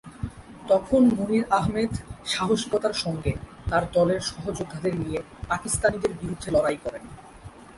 তখন 0.69 1.01
মনির 1.17 1.45
আহমেদ 1.51 1.91
সাহসিকতার 2.25 2.95
সঙ্গে 3.03 3.31
তার 3.69 3.83
দলের 3.93 4.21
সহযোদ্ধাদের 4.21 4.93
নিয়ে 4.95 5.19
পাকিস্তানিদের 5.47 6.11
বিরুদ্ধে 6.19 6.49
লড়াই 6.51 6.77
করেন। 6.85 7.03